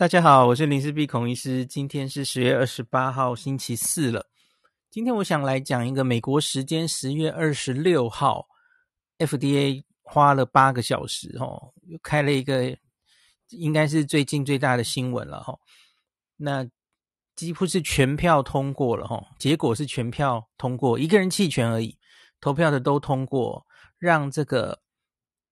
[0.00, 1.66] 大家好，我是林氏璧孔医师。
[1.66, 4.24] 今天是十月二十八号，星期四了。
[4.90, 8.48] 今天我想来讲一个美国时间十月二十六号
[9.18, 12.74] ，FDA 花了八个小时，哦，又开了一个，
[13.50, 15.54] 应该是最近最大的新闻了，哈。
[16.38, 16.66] 那
[17.36, 21.98] 几乎是全票通过了，哈，结果是全票通过，一个人弃权而已，
[22.40, 23.66] 投票的都通过，
[23.98, 24.80] 让这个。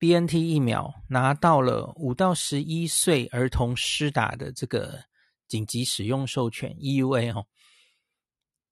[0.01, 5.03] BNT 疫苗拿到了五到十一岁儿童施打的这个
[5.49, 7.43] 紧急使用授权 EUA 哈，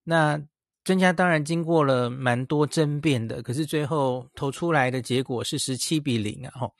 [0.04, 0.40] 那
[0.84, 6.70] 专家当然经过了蛮多争辩的，可是最后投出来的结果是十七比零啊哈，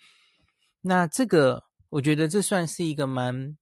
[0.80, 3.56] 那这个我觉得这算是一个蛮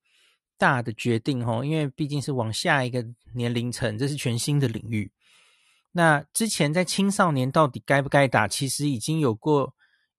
[0.59, 5.11] 大的决定哈，因为毕竟是往下一个年龄层，这是全新的领域。
[5.93, 9.75] 那之前在青少年到底该不该打，其实已经有过。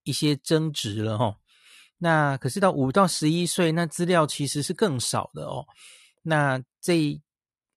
[0.06, 1.36] 一些争执了齁，
[1.98, 5.66] 那可是到五到十一岁，那资料其实是更少的哦。
[6.22, 7.20] 那这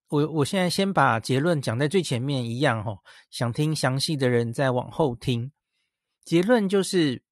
[0.09, 2.99] 我我现在先把结论讲在最前面一样齁，
[3.31, 5.51] 想听详细的人再往后听。
[6.25, 7.23] 结论就是，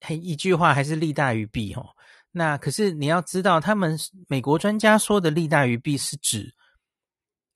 [0.00, 1.84] 嘿，一句话还是利大于弊齁。
[2.32, 6.54] 那可是你要知道，他们美国专家说的利大于弊是指，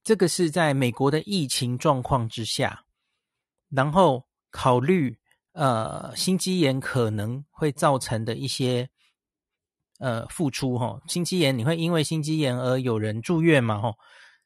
[0.03, 2.85] 这个是在美国的疫情状况之下，
[3.71, 5.19] 然后考虑。
[5.55, 8.89] 呃，心肌炎可能会造成的一些
[10.01, 13.95] 呃付出哈，心肌炎你会因为心肌炎而有人住院嘛哈？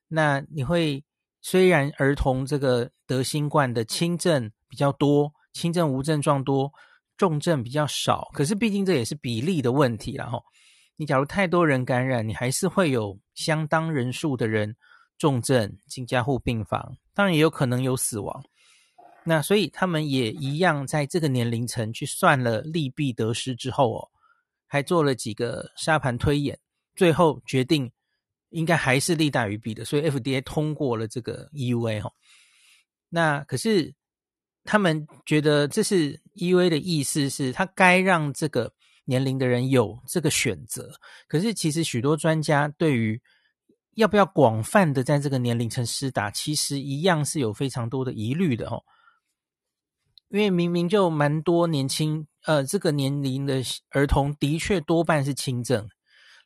[0.07, 1.03] 那你会
[1.41, 6.71] 虽然儿童这个得新冠的轻症比较多，轻症无症状多，
[7.17, 10.39] 重症比较少，可是毕竟这也是比例的问题了哈。
[10.97, 14.77] 你假如太多人感染，你还是会有相当人数的人
[15.17, 18.45] 重症进加护病房，当然也有可能有死亡。
[19.29, 24.09] 那所以他们也一样，在这个年龄层去算了利弊得失之后哦，
[24.67, 26.59] 还做了几个沙盘推演，
[26.97, 27.93] 最后决定
[28.49, 32.11] 应该还是利大于弊的，所以 FDA 通过了这个 EUA 哈。
[33.11, 33.95] 那可是
[34.65, 38.73] 他们觉得这是 EUA 的意思是，他该让这个
[39.05, 40.91] 年龄的人有这个选择。
[41.27, 43.21] 可是其实许多专家对于
[43.97, 48.83] 要不要广泛的在这个年龄层施打，其实一样是有非常多的疑虑的哦。
[50.29, 55.89] 因为明明就蛮多年轻，呃，这个年龄的儿童的确多半是轻症。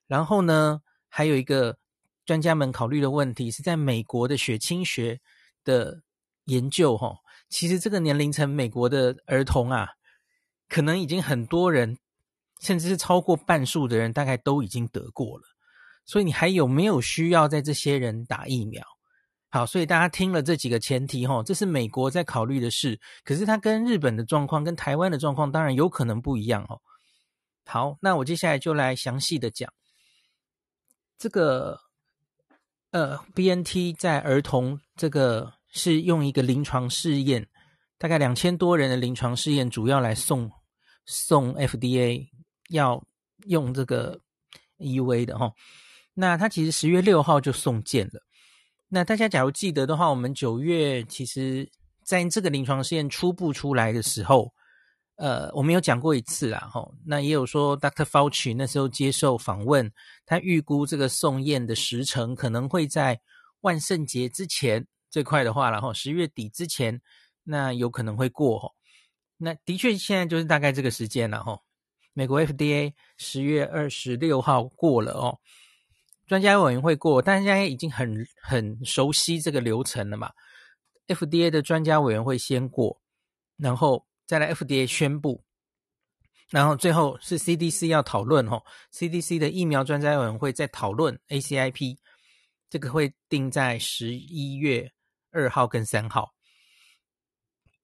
[0.06, 1.76] 然后呢，还有一个
[2.24, 5.20] 专家们考虑的问题是在美国的血清学
[5.64, 6.02] 的
[6.44, 7.16] 研究，哈，
[7.48, 9.88] 其实这个年龄层美国的儿童啊，
[10.68, 11.98] 可能已经很多人，
[12.60, 15.44] 甚至是超过半数的人，大概都已经得过了。
[16.04, 18.84] 所以你还有没有需要在这些人打疫苗？
[19.54, 22.98] 好，所以大家听了这几个前提，吼，这是美国在考虑的事。
[23.22, 26.80] 可是它跟日本的状况、跟台湾的状况，当然有可能不一样，哦。
[27.66, 29.70] 好，那我接下来就来详细的讲
[31.18, 31.78] 这个，
[32.92, 37.46] 呃，BNT 在儿童这个是用一个临床试验，
[37.98, 40.50] 大概两千多人的临床试验，主要来送
[41.04, 42.26] 送 FDA
[42.70, 43.04] 要
[43.44, 44.18] 用这个
[44.78, 45.52] EUA 的，吼。
[46.14, 48.22] 那它其实十月六号就送件了。
[48.94, 51.66] 那大家假如记得的话，我们九月其实
[52.04, 54.52] 在这个临床试验初步出来的时候，
[55.16, 58.04] 呃，我们有讲过一次啦，吼，那也有说 Dr.
[58.04, 59.90] Fauci 那时候接受访问，
[60.26, 63.18] 他预估这个送验的时程可能会在
[63.62, 67.00] 万圣节之前，最快的话，然后十月底之前，
[67.44, 68.74] 那有可能会过，吼，
[69.38, 71.62] 那的确现在就是大概这个时间了，吼，
[72.12, 75.38] 美国 FDA 十月二十六号过了哦。
[76.26, 80.30] 专家委员会过，大家已经很很熟悉这个流程了嘛。
[81.08, 83.00] FDA 的专家委员会先过，
[83.56, 85.44] 然后再来 FDA 宣布，
[86.48, 91.98] 然后最后是 CDC 要讨论吼，CDC 的疫苗专家委员会再讨论 ACIP，
[92.70, 94.90] 这个会定在十一月
[95.32, 96.32] 二号跟三号。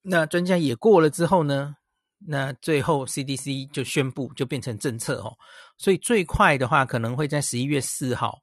[0.00, 1.74] 那专家也过了之后呢，
[2.18, 5.36] 那最后 CDC 就宣布就变成政策哦。
[5.78, 8.42] 所以最快的话，可能会在十一月四号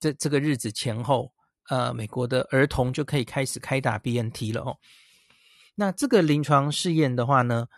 [0.00, 1.30] 这这个日子前后，
[1.68, 4.78] 呃，美国的儿童就可以开始开打 BNT 了哦。
[5.74, 7.68] 那这个临床试验的话呢，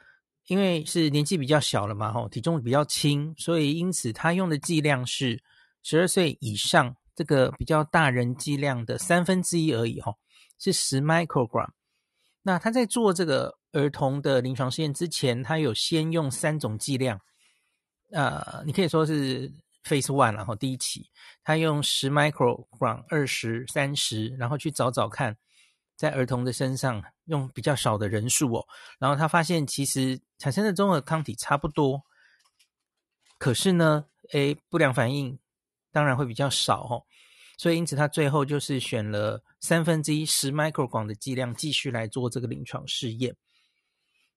[0.46, 5.42] 因为是年纪比较小了嘛，吼，体重比较轻，所以因此他用的剂量是
[5.82, 10.16] 十二岁以上这个比较大人剂量的三分之一而已，吼，
[10.56, 11.70] 是十 microgram。
[12.42, 17.20] 那他在做这个儿童的临床试验之前，他有先用三种剂量。
[18.12, 19.50] 呃，你可以说是
[19.84, 21.10] phase one，然后第一期，
[21.42, 25.36] 他用十 microgram、二十、三十，然后去找找看，
[25.96, 28.66] 在儿童的身上用比较少的人数哦，
[28.98, 32.02] 然后他发现其实产生的中和抗体差不多，
[33.38, 35.38] 可是呢，诶，不良反应
[35.92, 37.04] 当然会比较少哦。
[37.56, 43.34] 所以因此他最后就是选了三分之一十 microgram 的剂量继续来做这个临床试验。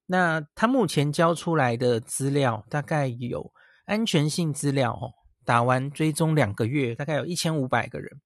[0.08, 3.54] 那他目前交出来的资料大概有
[3.92, 5.12] 安全性资料哦，
[5.44, 8.22] 打完追踪两个月，大概有一千五百个人。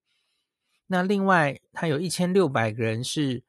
[0.86, 3.42] 那另外他有一千六百个人是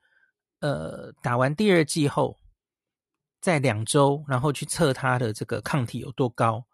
[0.59, 2.35] 呃打完第二剂后，
[3.39, 6.65] 在两周，然后去测他的这个抗体有多高。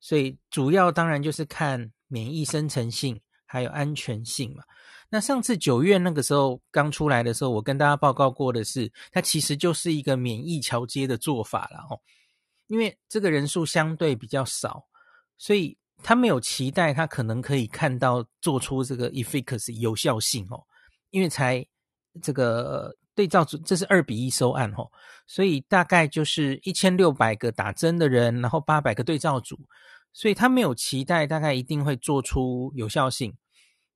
[0.00, 4.64] 所以主要当然就是看免疫生成性还有安全性嘛。
[5.08, 12.00] 那上次九月那个时候刚出来的时候，我跟大家报告过的是，它其实就是一个免疫桥接的做法了哦。
[12.70, 14.86] 因为这个人数相对比较少，
[15.36, 20.62] 所以他没有期待他可能可以看到做出这个 efficacy 有效性哦。
[21.10, 21.66] 因为才
[22.22, 24.88] 这个对照组，这是二比一收案哦，
[25.26, 29.58] 所以大概就是一千六百个打针的人，然后八百个对照组，
[30.12, 33.36] 所以他没有期待大概一定会做出有效性。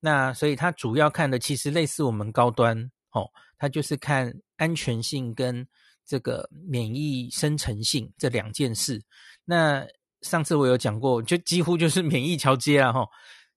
[0.00, 5.64] 那所以他主要看的其实类似我们高端哦，他就是看安全性跟
[6.06, 9.02] 这个免疫生成性这两件事。
[9.44, 9.86] 那
[10.22, 13.06] 上次我有讲过，就几乎就是免疫桥接了哈，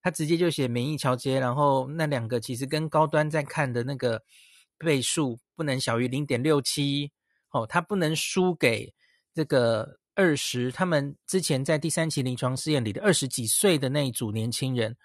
[0.01, 4.21] 他直接就写免疫桥接，然后那两个其实跟高端在看的那个
[4.77, 7.11] 倍数不能小于零点六七
[7.51, 8.93] 哦，它不能输给
[9.33, 14.95] 这个二十，他们之前在第三期临床试验里的二十几岁的那一组年轻人。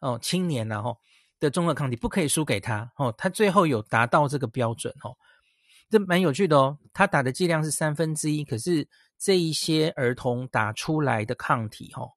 [0.00, 0.96] 哦，青年然后
[1.38, 5.14] 的中和抗体不可以输给他哦，他最后有达到这个标准哦，
[5.90, 6.78] 这蛮有趣的哦。
[6.94, 8.88] 他打的剂量是三分之一，可是
[9.18, 12.12] 这一些儿童打出来的抗体哦，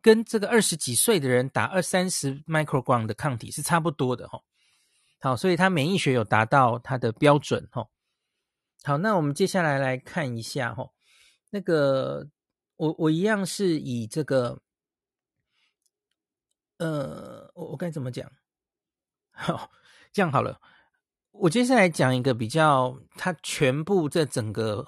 [0.00, 4.44] 跟这个二十几岁的人打二三十 microgram 的抗体是差不多的哦。
[5.20, 7.88] 好，所以他免疫学有达到他的标准哦。
[8.84, 10.92] 好，那我们接下来来看一下哦，
[11.50, 12.28] 那个
[12.76, 14.60] 我我一样是以这个。
[16.78, 18.30] 呃，我我该怎么讲？
[19.34, 19.68] 好，
[20.12, 20.60] 这样好了。
[21.40, 24.84] 我接下来讲一个比较，它全部这整个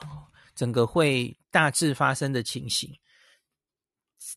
[0.54, 2.90] 整个会大致发生的情形。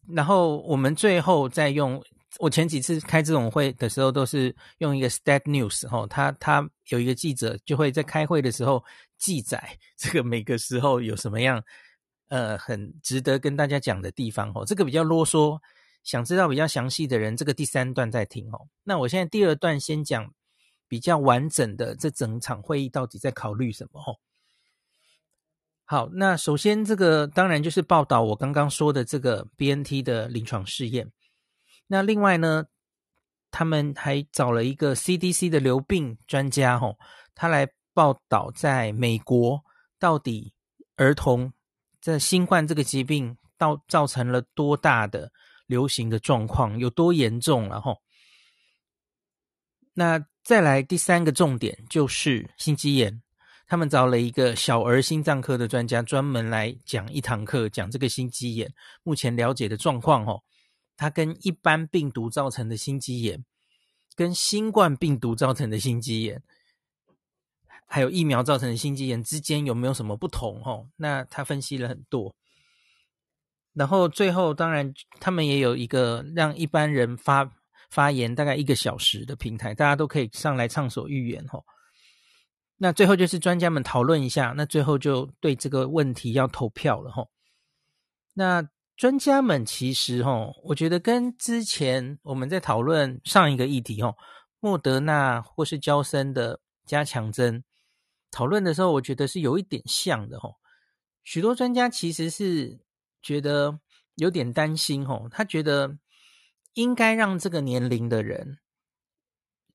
[0.07, 2.01] 然后我们最后再用，
[2.39, 8.83] 我前几次开这种会的时候，都是用一个 Stat News 哈，他他有一个记者就会在开会的时候
[9.18, 11.63] 记载这个每个时候有什么样
[12.30, 15.60] 呃很值得跟大家讲的地方哦，这个比较啰嗦。
[16.04, 18.68] 想知道比较详细的人，这个第三段再听哦。
[18.83, 20.30] 那我现在第二段先讲
[20.94, 24.19] 比较完整的这整场会议到底在考虑什么哦。
[25.86, 31.12] 好，那首先这个当然就是报道我刚刚说的这个 BNT 的临床试验。
[31.88, 32.66] 那另外呢，
[33.50, 36.96] 他们还找了一个 CDC 的流病专家哦，
[37.34, 39.63] 他来报道在美国
[39.98, 40.54] 到底
[40.96, 41.51] 儿童
[42.00, 45.31] 在新冠这个疾病到造成了多大的。
[45.66, 48.01] 流行的状况有多严重了吼？
[49.94, 53.22] 那再来第三个重点就是心肌炎，
[53.66, 58.74] 他们找了一个小儿心脏科的专家，专门来讲一堂课，讲这个心肌炎
[59.04, 60.44] 目前了解的状况哦。
[60.98, 63.44] 它跟一般病毒造成的心肌炎，
[64.16, 66.44] 跟新冠病毒造成的心肌炎，
[67.88, 70.89] 还有疫苗造成的心肌炎之间有没有什么不同哦？
[70.98, 72.36] 那他分析了很多。
[73.74, 77.50] 然后最后，当然他们也有一个让一般人发
[77.94, 81.63] 发言，大概一个小时的平台，大家都可以上来畅所欲言吼。
[82.77, 87.29] 那最后就是专家们讨论一下，那最后就对这个问题要投票了吼。
[88.34, 88.67] 那
[88.98, 94.15] 专家们其实吼，我觉得跟之前我们在讨论上一个议题吼，
[94.60, 97.63] 莫德纳或是焦生的加强针
[98.32, 100.56] 讨论的时候，我觉得是有一点像的吼。
[101.24, 102.82] 许多专家其实是。
[103.25, 103.79] 觉得
[104.15, 105.98] 有点担心哦，他觉得
[106.74, 108.60] 应该让这个年龄的人，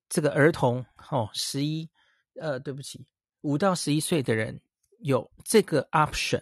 [0.07, 1.89] 这个儿童哦，十一
[2.39, 3.05] 呃，对不起，
[3.41, 4.59] 五到十一岁的人
[4.99, 6.41] 有这个 option，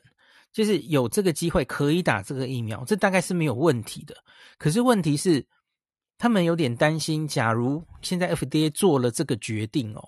[0.52, 4.16] 就是有这个机会可以打这个疫苗，这大概是没有问题的。
[4.58, 5.46] 可是问题是，
[6.18, 10.02] 他们有点担心，假如现在 FDA 做了这个决定哦，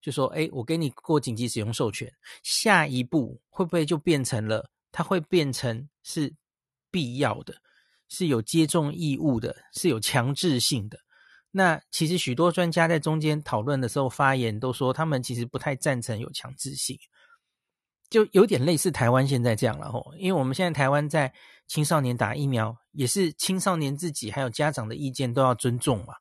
[0.00, 6.34] 就说，诶，我给你过紧急使用授权，下一步会不会就变成了，它会变成是。
[6.92, 7.54] 必要的，
[8.10, 10.98] 是有接种义务的，是有强制性的。
[11.52, 16.98] 那其实许多专家在中间讨论的时候发言，都说他们其实不太赞成有强制性，
[18.08, 20.12] 就有点类似台湾现在这样了吼。
[20.18, 21.32] 因为我们现在台湾在
[21.66, 26.14] 青少年打疫苗，也是青少年自己还有家长的意见都要尊重嘛。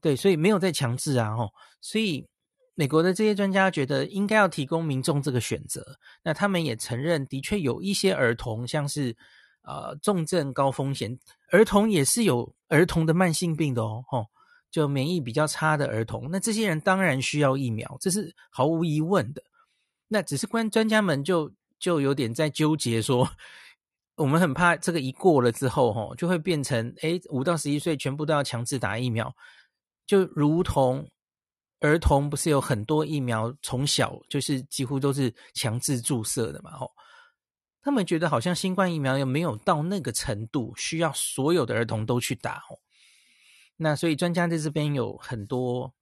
[0.00, 1.48] 对，所以没有在强制啊吼。
[1.80, 2.28] 所以
[2.74, 5.98] 美国的这些专家觉得应该要提供民众这个选择。
[6.22, 9.16] 那他们也承认，的确有一些儿童像是。
[9.64, 11.18] 呃，重症高风险
[11.50, 14.26] 儿童也是有儿童的慢性病的哦，吼，
[14.70, 19.42] 就免疫比较差的儿童，那这些人当然需要疫苗，这是毫无疑问的。
[20.06, 23.26] 那只是关专家们就就有点在纠结说，
[24.16, 29.34] 我们很怕这个一过了之后，吼，就会变成，诶，五到十一岁全部都要强制打疫苗，
[30.06, 31.10] 就如同
[31.80, 36.90] 儿童不是有很多疫苗从小就是几乎都是强制注射的嘛，吼。
[37.84, 42.80] 他们觉得好像新冠疫苗又没有到那个程度，需要所有的儿童都去打哦。
[43.76, 45.92] 那所以专家在这边有很多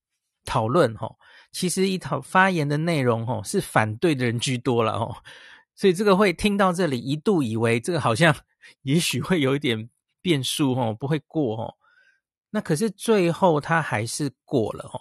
[0.45, 1.17] 讨论哦。
[1.51, 5.17] 其实一讨发言的内容哦，是反对的人居多了哦。
[5.75, 8.33] 所以这个会听到这里，一度以为这个好像
[8.83, 11.75] 也许会有一点变数哦，不会过哦。
[12.51, 15.01] 那可是最后他还是过了哦。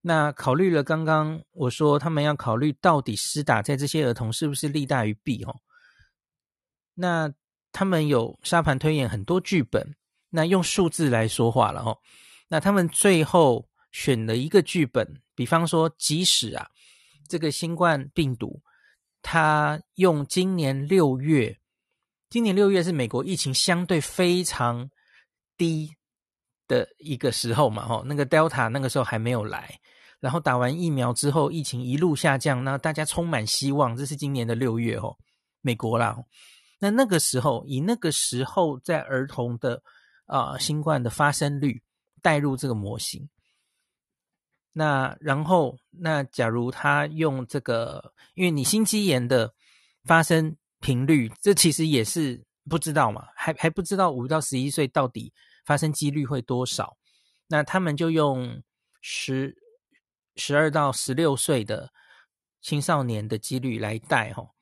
[0.00, 5.54] 那考虑了刚刚我说他们要考虑到底施打在这些儿童是不是利大于弊哦。
[7.00, 7.32] 那
[7.72, 9.96] 他们有沙盘推演很多剧本，
[10.28, 11.96] 那用数字来说话了哦。
[12.48, 16.68] 那他们最后选了一个剧本，比方说，即使啊，
[17.26, 18.60] 这个新冠病毒，
[19.22, 21.58] 它用今年六月，
[22.28, 24.90] 今年六月是美国疫情相对非常
[25.56, 25.96] 低
[26.68, 29.80] 的一个时候嘛，吼，那个 Delta 那个时候还没有来，
[30.20, 35.16] 然后打完疫苗之后，疫情一路下降，那大家充满希望，这是今年的六月哦，
[35.62, 36.16] 美国啦。
[36.82, 39.82] 那那个时候，以那个时候在儿童的
[40.24, 41.82] 啊、新冠的发生率
[42.22, 43.28] 带入这个模型，
[44.72, 49.52] 那然后那假如他用这个，因为你心肌炎的
[50.04, 55.30] 发生频率，这其实也是不知道嘛，还还不知道五到十一岁到底
[55.66, 56.96] 发生几率会多少，
[57.46, 58.62] 那他们就用
[59.02, 59.54] 十
[60.36, 61.92] 十二到十六岁的
[62.62, 64.54] 青少年的几率来带吼，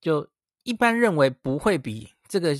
[0.00, 0.28] 就。
[0.68, 2.54] 一般认为不会比这个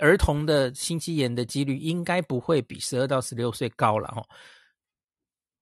[0.00, 4.26] 儿童的心肌炎的几率应该不会比十二到十六岁高了哈。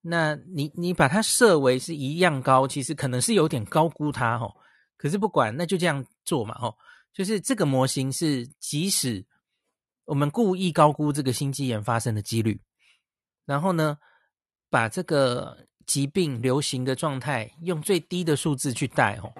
[0.00, 4.50] 那你你把它设为是一样高，其实可能是有点高估它哈。
[4.96, 6.74] 可是不管，那就这样做嘛哈。
[7.12, 9.22] 就是这个模型是，即使
[10.06, 12.58] 我们故意高估这个心肌炎发生的几率，
[13.44, 13.98] 然后呢，
[14.70, 19.30] 把这个疾病流行的状态用最低的数字去带哦。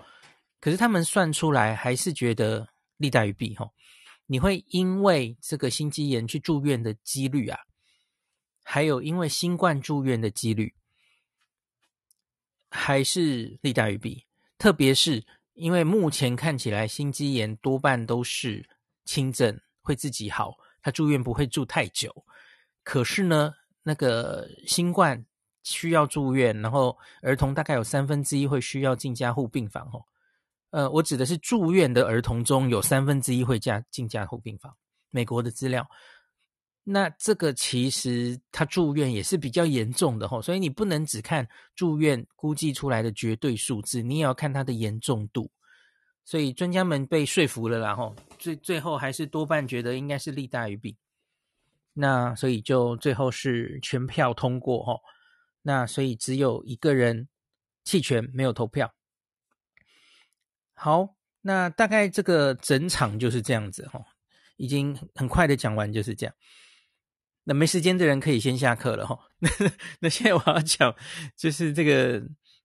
[0.61, 3.71] 可是他们算出来还是觉得利大于弊哈，
[4.27, 7.61] 你会因为这个心肌炎去住院的几率啊，
[8.63, 10.75] 还有因为新冠住院的几率，
[12.71, 14.25] 还是利大于弊。
[14.59, 18.69] 特别是因为目前看起来心肌炎多半都是
[19.05, 22.25] 轻症，会自己好，他住院不会住太久。
[22.83, 25.25] 可是呢，那个新冠
[25.63, 30.03] 需要住院，然后儿童大概有三分之一会需要进加护病房哦。
[30.77, 34.77] 呃，我指的是住院的儿童中有三分之一会加进加护病房。
[35.09, 35.89] 美国的资料，
[36.85, 45.51] 那这个其实他住院也是比较严重的吼，所以你不能只看住院估计出来的绝对数字，你也要看它的严重度。
[46.27, 50.95] 所以专家们被说服了啦吼，最最后还是多半觉得应该是利大于弊。
[51.95, 55.01] 那所以就最后是全票通过吼，
[55.63, 57.27] 那所以只有一个人
[57.83, 58.93] 弃权没有投票。
[60.79, 63.99] 好，那大概这个整场就是这样子哈，
[64.57, 66.35] 已经很快的讲完就是这样。
[67.45, 69.19] 那没时间的人可以先下课了哈。
[70.01, 70.95] 那现在我要讲，
[71.35, 72.23] 就是这个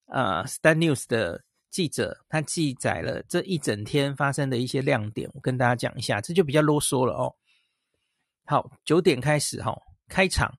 [0.07, 7.33] 啊，Stat News 的记者他记载了这一整天发生的一些亮点，我跟大家讲一下，这就比较啰嗦了哦。
[8.45, 9.73] 好，九点开始哈，
[10.09, 10.53] 开场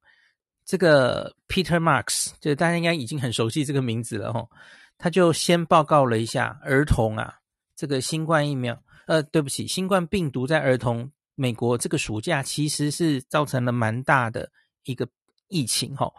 [0.64, 4.48] 这个 Peter Marks，就是大家应该已经很熟悉这个名字了哈，
[4.96, 7.40] 他就先报告了一下儿童啊。
[7.74, 14.50] 这个新冠疫苗，呃，对不起，新冠病毒在儿童美国这个暑假其实是造成了蛮大的
[14.84, 15.08] 一个
[15.48, 16.12] 疫情哈。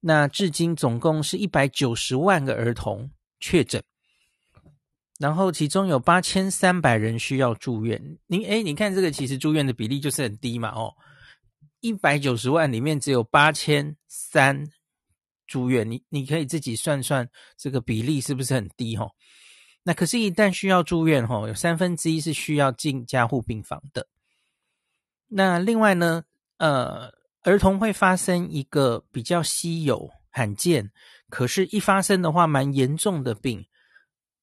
[0.00, 3.82] 那至今总共是一百九十万个儿童确诊，
[5.18, 8.18] 然后其中有八千三百人需要住院。
[8.26, 10.94] 您诶，你看这个其实住院的比例就是很低嘛哦，
[11.80, 14.64] 一百九十万里面只有八千三
[15.46, 19.08] 住院，你你可以自己算算这个比例是不是很低哈？
[19.88, 24.08] 那可是，一旦需要住院，吼，有三分之一是需要进加护病房的。
[25.28, 26.24] 那另外呢，
[26.56, 30.90] 呃，儿童会发生一个比较稀有、罕见，
[31.30, 33.64] 可是一发生的话蛮严重的病，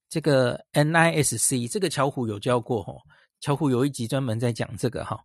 [0.07, 3.01] 这个 NISC，这个巧虎有教过，吼，
[3.41, 5.19] 巧虎有一集专门在讲这个，哈。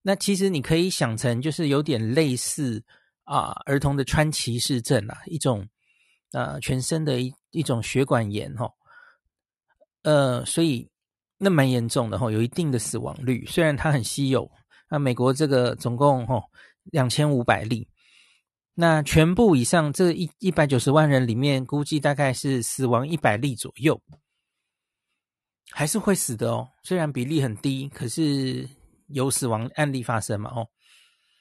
[0.00, 2.82] 那其实你可以想成，就是有点类似
[3.24, 5.68] 啊，儿童的川崎氏症啊，一种
[6.32, 8.72] 呃全身的一一种血管炎，吼。
[10.02, 10.88] 呃，所以
[11.38, 13.44] 那蛮严重的哈，有一定的死亡率。
[13.46, 14.50] 虽然它很稀有，
[14.90, 16.42] 那美国这个总共哈
[16.84, 17.88] 两千五百例。
[18.74, 24.00] 那全部以上这一一百九十万人里面，估计大概是死亡一百例左右，
[25.70, 26.66] 还是会死的哦。
[26.82, 28.66] 虽然比例很低，可是
[29.08, 30.50] 有死亡案例发生嘛？
[30.54, 30.66] 哦，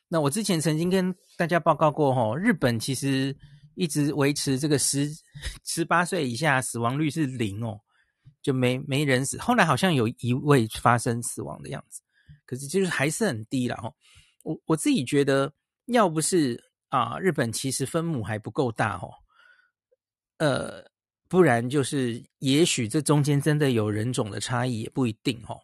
[0.10, 3.34] 那我之前曾经跟大家报告过，哦，日本其实
[3.76, 5.10] 一直维持这个十
[5.64, 7.80] 十八岁以下死亡率是零哦，
[8.42, 9.38] 就没没人死。
[9.40, 12.02] 后来好像有一位发生死亡的样子，
[12.46, 13.94] 可是就是还是很低了哦。
[14.44, 15.54] 我我自己觉得，
[15.86, 16.68] 要不是。
[16.90, 19.14] 啊，日本其实分母还不够大哦，
[20.38, 20.84] 呃，
[21.28, 25.60] 不然就是也许这中间真的有人种的差异，也不一定哦。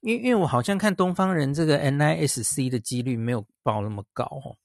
[0.00, 4.58] 因为因为我好像看东方人这个 NISC 的几率没有报那么高哦。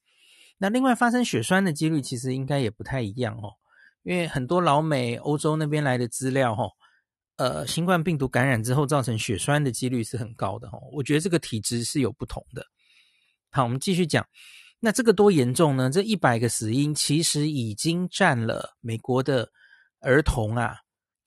[0.58, 3.54] 那另外发生血栓的几率其实应该也不太一样哦，
[4.02, 6.72] 因为很多老美、欧洲那边来的资料哦，
[7.39, 10.89] 呃，新冠病毒感染之后造成血栓的几率是很高的哦。
[10.91, 12.65] 我觉得这个体质是有不同的。
[13.50, 14.27] 好，我们继续讲。
[14.81, 15.89] 那这个多严重呢？
[15.89, 19.50] 这一百个死因其实已经占了美国的
[20.01, 20.75] 儿童啊，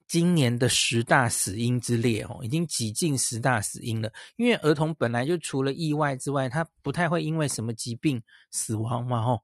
[0.07, 4.13] 今年的十大死因之列哦，已经挤进十大死因了。
[4.37, 9.43] 因为儿童本来就除了意外之外，他不太会因为什么疾病死亡嘛，吼。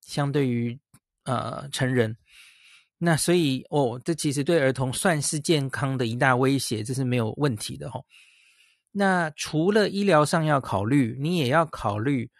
[0.00, 0.78] 相对于
[1.24, 2.16] 呃成人，
[2.98, 8.04] 那所以哦，这其实对儿童算是健康的一大威胁，这是没有问题的吼。
[8.92, 12.30] 那除了医疗上要考虑，你也要考虑。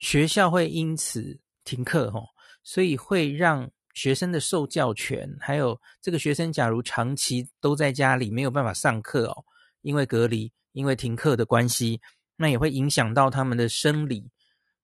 [0.00, 2.24] 学校会因此停课哦，
[2.64, 9.44] 所以会让学生的受教权，还有这个学生假如长期都在家里没有办法上课哦，
[9.82, 12.00] 因为隔离、因为停课的关系，
[12.36, 14.24] 那也会影响到他们的生理、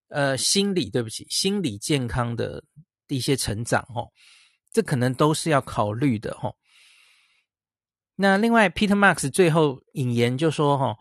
[0.08, 2.62] 呃心理，对不起，心理健康的
[3.08, 4.12] 一些成长哦，
[4.76, 6.54] 这可能都是要考虑的哦。
[8.16, 10.98] 那另外，Peter Marks 最后引言就说哈。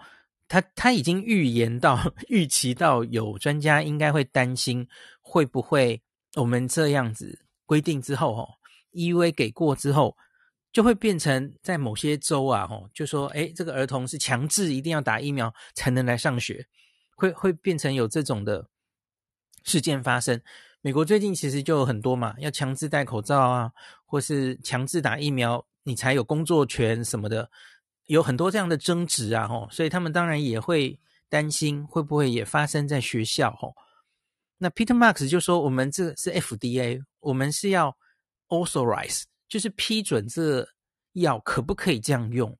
[0.48, 4.88] 他他已经预言到、 预期到，有专家应该会担心，
[5.20, 6.00] 会不会
[6.36, 8.48] 我们这样子规定之后，哦
[8.94, 10.16] ，EUA 给过之后，
[10.72, 16.68] 就会变成在某些州啊，哦，就说，诶，这个儿童是强制一定要打疫苗才能来上学，
[17.16, 18.70] 会会变成有这种的
[19.64, 20.40] 事件发生。
[20.86, 23.72] 美国最近其实就有很多嘛，要强制戴口罩啊，
[24.06, 27.50] 或是强制打疫苗，你才有工作权什么的。
[28.06, 33.74] 有很多这样的争执啊，吼，所以他们当然也会担心会不会也发生在学校，吼。
[34.60, 37.98] 那 Peter Marks 就说，我们这是 FDA，我们是要
[38.50, 40.68] authorize，就是批准这
[41.14, 42.56] 药可不可以这样用，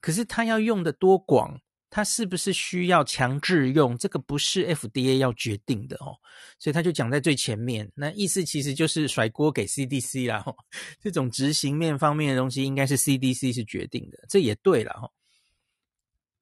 [0.00, 1.56] 可是他要用的多广。
[1.90, 3.96] 他是不是需要强制用？
[3.96, 6.12] 这个不是 FDA 要决定的哦，
[6.58, 7.90] 所以他就讲在最前面。
[7.94, 10.44] 那意思其实就是甩锅给 CDC 啦。
[11.00, 15.10] 这种执行面方面的东西，应该是 CDC 是决定的，这也对了哈。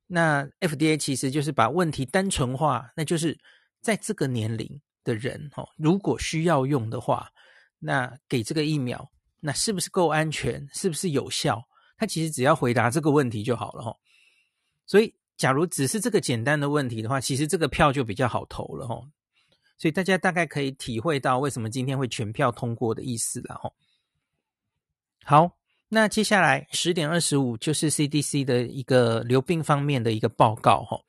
[0.09, 3.39] 那 FDA 其实就是把问题单纯化，那就是
[3.81, 7.31] 在这个年龄的人哦，如果需要用的话，
[7.79, 10.69] 那给这个疫苗，那是不是够安全？
[10.73, 11.63] 是不是有效？
[11.97, 13.97] 他其实只要回答这个问题就好了哈。
[14.85, 15.15] 所以。
[15.37, 19.05] 假如只是这个简单的问题的话，其实这个票就比较好投了齁。
[19.79, 23.71] 所以大家大概可以体会到为什么今天会全票通过的意思了齁。
[25.23, 25.51] 好，
[25.89, 31.03] 那接下来十点二十五就是 CDC 的一个流病方面的一个报告齁。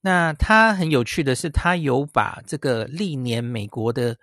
[0.00, 4.16] 那它很有趣的是，它有把这个历年美国的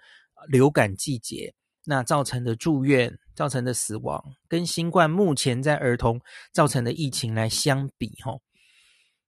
[0.48, 6.20] 流感季节那造成的住院、造成的死亡，跟新冠目前在儿童
[6.54, 8.40] 造成的疫情来相比齁。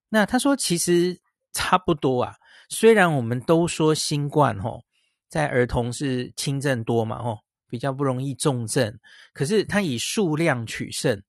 [0.10, 1.19] 那他说，其实
[1.54, 2.36] 差不多啊。
[2.69, 4.84] 虽然我们都说新冠吼
[5.28, 9.00] 在儿童是轻症多嘛吼，比较不容易重症，
[9.34, 11.22] 可是它以数量取胜，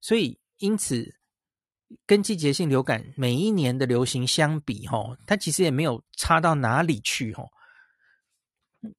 [0.00, 1.14] 所以因此
[2.06, 7.48] 跟季节性流感每一年的流行相比吼，它其实也没有差到哪里去吼。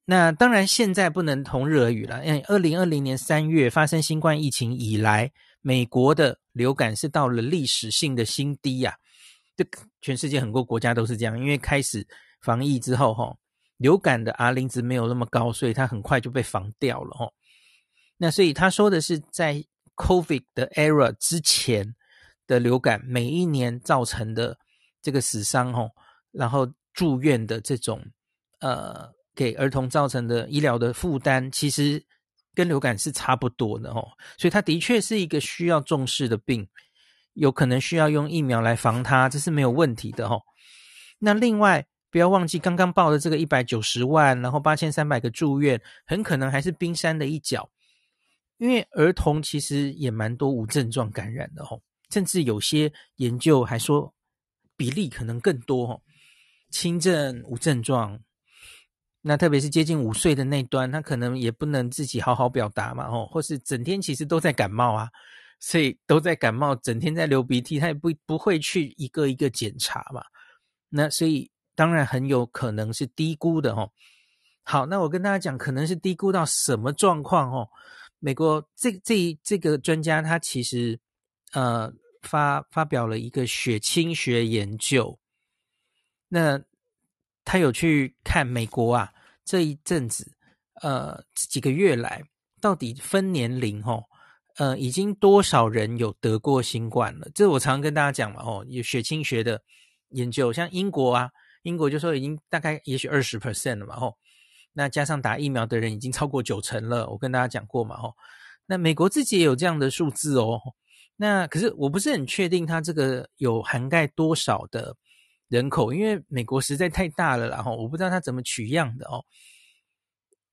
[0.06, 8.96] 那当然现在不能同日而语了，因为二零二零年三月发生新冠疫情以来，美国的流感是到了历史性的新低呀。
[9.56, 9.66] 这
[10.02, 12.06] 全世界很多国家都是这样，因为开始
[12.42, 13.36] 防疫之后，哈，
[13.78, 17.32] 流感的 R 零值没有那么高，所以它很快就被防掉了，哈。
[18.18, 19.64] 那所以他说的是，在
[19.96, 21.96] COVID 的 era 之前
[22.48, 24.58] 的流感，每一年造成的
[25.02, 25.90] 这个死伤，哈，
[26.32, 28.02] 然后住院的这种，
[28.60, 32.02] 呃，给儿童造成的医疗的负担，其实
[32.54, 34.08] 跟流感是差不多的，哦。
[34.38, 36.68] 所以它的确是一个需要重视的病。
[37.36, 40.42] 有可能需要用疫苗来防它，这是没有问题的吼。
[41.20, 47.70] 那另外不要忘记刚刚报的这个一百九十万，然后八千三百个住院，很可能还是冰山的一角。
[48.58, 54.14] 因为儿童其实也蛮多无症状感染的吼，甚至有些研究还说
[54.78, 56.02] 比例可能更多吼。
[56.72, 58.20] 轻症无症状，
[59.22, 65.10] 那特别是接近五岁的那端，他可能也不能自己好好表达嘛，吼，或是整天其实都在感冒啊，
[65.60, 70.24] 所以都在感冒，整天在流鼻涕，他也不不会去一个一个检查嘛。
[70.90, 73.92] 那所以当然很有可能是低估的，哦。
[74.64, 77.70] 好，那我跟大家讲，可能是低估到什么状况，哦。
[78.20, 81.00] 美国这这这个专家他其实
[81.52, 81.92] 呃
[82.22, 85.20] 发发表了一个血清学研究，
[86.28, 86.62] 那
[87.44, 89.12] 他有去看美国啊。
[89.44, 90.36] 这一阵子，
[90.82, 92.24] 呃，几个月来，
[92.60, 94.04] 到底分年龄哦，
[94.58, 97.28] 呃，已经多少人有得过新冠了？
[97.34, 99.62] 这我常常跟大家讲嘛，哦，有血清学的
[100.10, 101.30] 研究，像英国啊，
[101.64, 104.14] 英国就说已经大概也许二十 percent 了嘛，哦，
[104.74, 108.14] 那加上打疫苗的人已经超过九成了，我跟大家讲过嘛，哦，
[108.66, 110.60] 那美国自己也有这样的数字哦，
[111.16, 114.96] 那可是我不是很确定它这个有涵盖多少的。
[115.48, 119.24] 人口，因为美国实在太大了，然后我不知道它怎么取样的哦。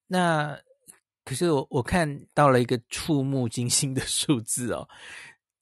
[0.05, 0.55] 那
[1.23, 4.87] 可是我我看到了一个触目惊心的数字哦。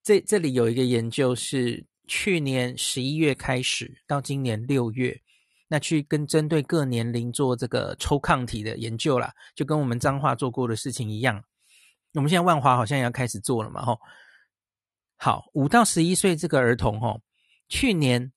[0.03, 5.21] 这这里有一个研究是去年十一月开始到今年六月，
[5.67, 11.43] 那去跟针对各年龄做这个抽抗体的研究啦，就跟我们彰化做过的事情一样。
[12.13, 13.99] 我们现在万华好像也要开始做了嘛，吼。
[15.17, 17.21] 好，五到十一岁这个儿童，吼，
[17.69, 18.31] 去年。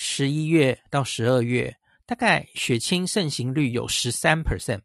[0.00, 4.82] 十一月到十二月，大概血清盛行率有十三 percent，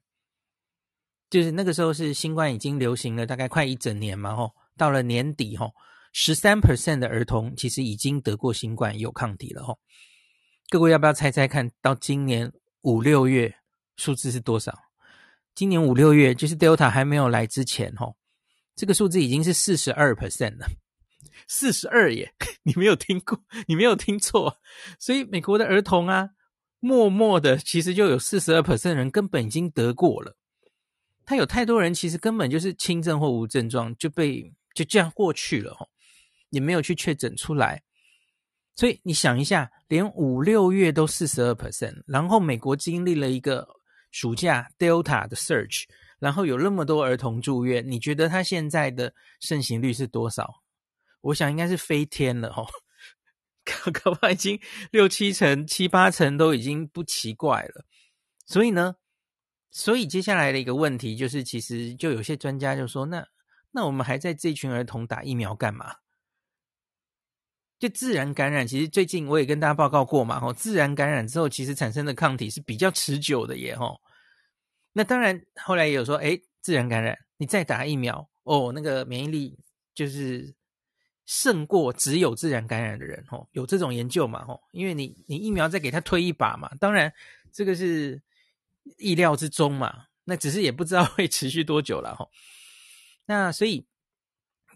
[1.33, 5.73] 就是那个时候是新冠已经流行了大概快一整年嘛，吼，到了年底，吼，
[6.11, 9.79] 十三 percent 的儿童其实已经得过新冠，有抗体了，吼。
[10.69, 13.51] 各位要不要猜猜看到今年五六月
[13.95, 14.77] 数字是多少？
[15.55, 18.15] 今年五六月就是 Delta 还没有来之前，吼，
[18.75, 20.67] 这个数字已经是四十二 percent 了。
[21.47, 24.57] 四十二耶， 你没有听过，你没有听错，
[24.99, 26.29] 所以美国的儿童啊，
[26.79, 30.37] 默默的其实就有四十二 percent 人根本已经得过了。
[31.25, 35.87] 他有太多人其实根本就是轻症或无症状就被就这样过去了哦，
[36.49, 37.81] 也没有去确诊出来。
[38.75, 43.67] 所以你想一下，连五六月都四十二 percent，然后美国经历了一个
[44.11, 45.83] 暑假 Delta 的 surge，
[46.19, 50.63] 然后有那么多儿童住院，你觉得他现在的盛行率是多少？
[51.21, 52.67] 我想应该是飞天了哦，
[53.63, 54.59] 搞搞不好已经
[54.91, 57.85] 六七成、七八成都已经不奇怪了。
[58.45, 58.95] 所以呢，
[59.73, 63.27] 所以接下来的一个问题就是，其实就有些专家就说，那
[63.71, 65.95] 那我们还在这群儿童打疫苗干嘛？
[67.77, 73.99] 就自然感染，其实最近我也跟大家报告过嘛，吼，自然感染之后，其实产生的抗体是比较持久的耶，吼。
[74.93, 79.59] 那当然，后来也有说，哎，自然感染，你再打疫苗，哦，那个免疫力
[79.93, 80.53] 就是。
[81.25, 87.09] 胜过只有自然感染的人，吼，有这种研究嘛，吼，因为你你疫苗再给他推一把嘛，当然
[87.49, 88.21] 这个是
[88.97, 92.29] 意料之中嘛，那只是也不知道 会持续多久了，吼，
[93.25, 93.85] 那所以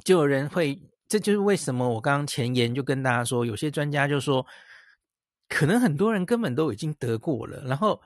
[0.04, 4.46] 就有人会，这就是为什么我刚刚前言就跟大家说，有些专家就说，
[5.48, 8.02] 可能很多人根本都已经得过了，然后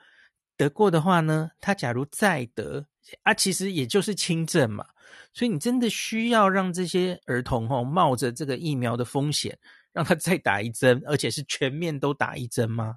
[0.56, 2.86] 得过的话呢，他假如再得
[3.22, 4.86] 啊，其实也就是轻症嘛。
[5.34, 9.58] 所以你真的需要让这些儿童吼冒着这个疫苗的风险，
[9.92, 12.96] 让他再打一针，而且是全面都打一针吗？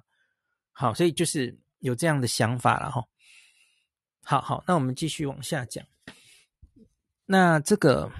[0.72, 3.02] 好，所以就是有这样的想法了哈。
[4.22, 5.84] 好好，那我们继续往下讲。
[7.24, 8.10] 那这个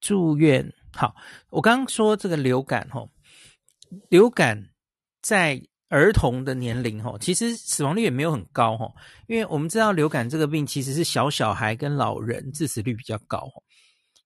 [0.00, 1.16] 住院，好，
[1.48, 3.08] 我刚刚说这个流感哈，
[4.10, 4.70] 流感
[5.22, 5.62] 在。
[5.88, 8.92] 儿童的年龄哈，其实死亡率也没有很高哈，
[9.28, 13.48] 因为我们知道流感这个病其实是小小孩跟老人致死率比较高。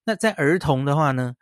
[0.03, 1.35] 那在儿童的话呢，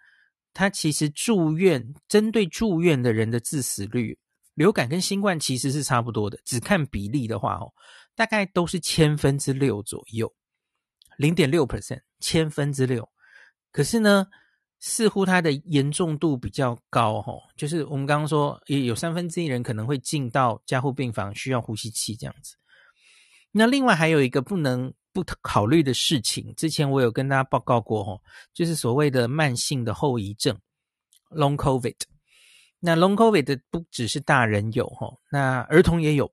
[0.53, 4.19] 他其实住院，针对住院的人的致死率，
[4.59, 7.73] 流感跟新冠其实是差不多的，只看比例的话哦，
[8.17, 10.35] 大概都是千分之六左右，
[11.17, 13.09] 零点六 percent，千分之六。
[13.71, 14.27] 可是呢，
[14.81, 22.57] 似乎它的严重度比较高，吼，就是我们刚刚说，也有三分之一人可能会进到加护病房，需要呼吸器这样子。
[23.53, 28.21] 那另外还有一个不能不考虑的事情，之前我有跟大家报告过，吼，
[28.53, 30.59] 就是所谓的慢性的后遗症
[31.31, 31.95] （Long COVID）。
[32.81, 36.33] 那 Long COVID 的不只是大人有，吼，那儿童也有。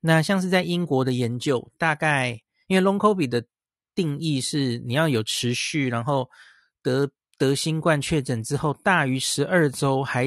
[0.00, 3.44] 那像是在英国的研究，大概因为 Long COVID 的
[3.94, 6.28] 定义是你要有持续，然后
[6.82, 7.10] 得。
[7.40, 10.26] 得新冠确诊之后，大于十二周还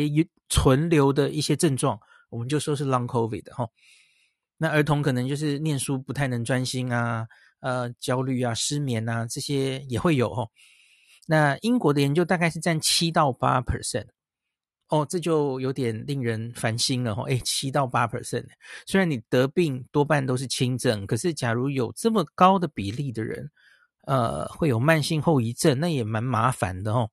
[0.50, 1.96] 存留的一些症状，
[2.32, 3.68] 我们就说是 Long COVID 哈。
[4.58, 7.28] 那儿童可能就是念书不太能专心啊，
[7.60, 10.48] 呃，焦虑啊，失眠啊，这些也会有哈。
[11.28, 14.08] 那英国的研究大概是占七到八 percent，
[14.94, 17.24] 哦，这就有点令人烦心了哈。
[17.24, 18.46] 诶，七到八 percent，
[18.86, 23.50] 虽然你得病多半都是轻症，可是假如有这么高的比例的人，
[24.06, 27.10] 呃，会有慢性后遗症，那也蛮麻烦的哦。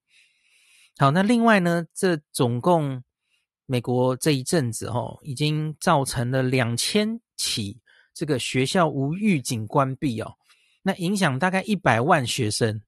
[0.98, 3.02] 好，那另外呢，这总共
[3.64, 7.80] 美国这一阵子哦，已经造成了两千起
[8.12, 10.34] 这个学校无预警关闭哦，
[10.82, 12.82] 那影响大概一百万学生。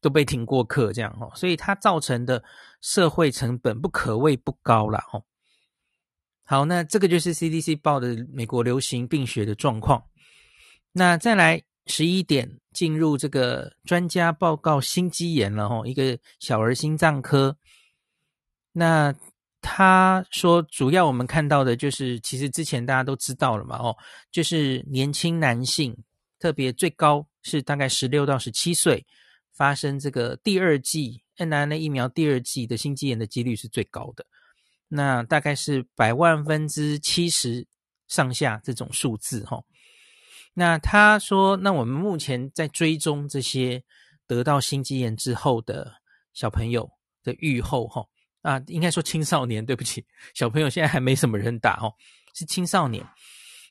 [0.00, 2.42] 都被停过课，这样哦，所以它造成的
[2.80, 5.24] 社会成本不可谓不高啦哦。
[6.44, 10.02] 好，那这个就是 CDC 报的美国流行病学的状况。
[10.92, 17.56] 那再来十一点进入这个专家报告心肌炎了哦，一个小儿心脏科。
[18.72, 19.14] 那
[19.60, 23.96] 他说，主要我们看到的就是，其实之前大家都知道了嘛哦，
[24.30, 25.96] 就是年轻男性，
[26.38, 29.04] 特别最高是大概十六到十七岁。
[29.58, 34.24] 发生这个第二季 n r n a 疫苗第二季的心肌炎的几率是最高的，
[34.86, 37.66] 那大概是百万分之七十
[38.06, 39.60] 上下这种数字哈。
[40.54, 43.82] 那他说，那我们目前在追踪这些
[44.28, 45.92] 得到心肌炎之后的
[46.32, 46.88] 小朋友
[47.24, 48.06] 的愈后哈
[48.42, 51.92] 啊，应该说青少年，对不起，小朋友现在还没什么人打哦，
[52.32, 53.04] 是青少年。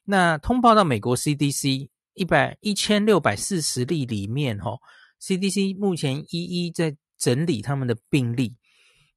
[0.04, 4.78] 那通报到美国 CDC 一百一千六百四十例里面哈。
[5.22, 8.56] CDC 目前一一在整理他们的病例，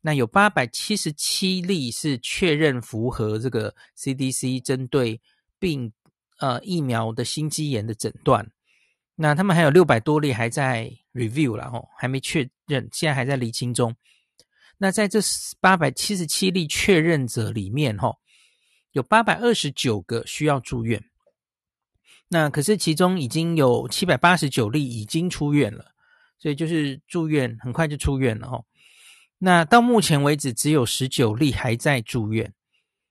[0.01, 5.21] 那有八百七十七例是确认符合这个 CDC 针对
[5.59, 5.93] 病
[6.39, 8.51] 呃疫苗的心肌炎的诊断，
[9.17, 13.95] 那他们还有六百多例还在 review 啦吼，还没确认，现在还在厘清中。
[14.79, 15.19] 那在这
[15.61, 18.17] 八百七十七例确认者里面哈，
[18.93, 21.10] 有八百二十九个需要住院。
[22.33, 25.85] 那可是其中已经有七百八十九例已经出院了，
[26.39, 28.65] 所以就是住院很快就出院了哦。
[29.37, 32.55] 那到目前为止只有十九例还在住院，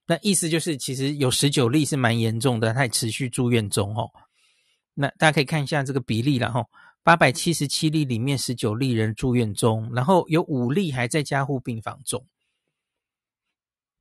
[0.06, 4.10] 那意思就是其实有十九例是蛮严重的，还持续住院中哦。
[4.94, 6.66] 那大家可以看一下这个比例了哈，
[7.04, 12.26] 八百七十七例里面十九例人住院中，然后有五例还在加护病房中，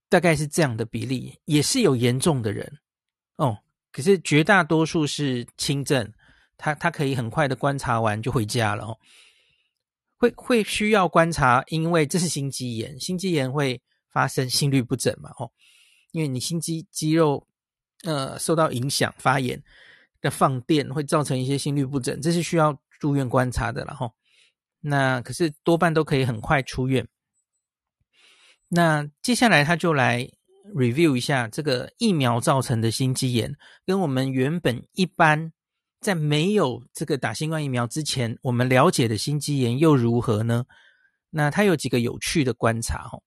[0.09, 2.79] 大概是这样的比例，也是有严重的人
[3.35, 3.59] 哦。
[3.99, 6.13] 可是绝大多数是轻症，
[6.57, 8.97] 他他可以很快的观察完就回家了哦。
[10.19, 13.83] 会会需要观察，因为这是心肌炎，心肌炎会
[14.13, 15.51] 发生心律不整嘛哦，
[16.13, 17.45] 因为你心肌肌肉
[18.05, 19.61] 呃受到影响发炎
[20.21, 24.09] 的放电会造成一些心律不整，这是需要住院观察的了哈。
[24.79, 27.05] 那可是多半都可以很快出院。
[28.69, 30.31] 那接下来他就来。
[30.75, 35.53] Review 一下这个疫苗造成的心肌炎，跟我们原本一般
[36.01, 40.65] 在没有这个打新冠疫苗之前，我们了解的心肌炎又如何呢？
[41.31, 43.21] 那它有几个有趣的观察哈。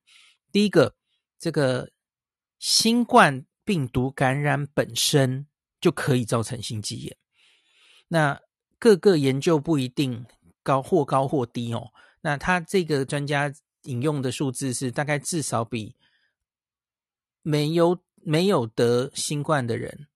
[0.51, 0.95] 第一个，
[1.39, 1.89] 这个
[2.59, 5.47] 新冠病毒感染本身
[5.79, 7.17] 就可以造成心肌炎。
[8.07, 8.39] 那
[8.79, 10.25] 各个研究不一定
[10.63, 11.91] 高或高或低哦。
[12.21, 15.95] 那他这个专家引用的数字是大概至少比。
[17.41, 20.07] 没有没有得新冠的人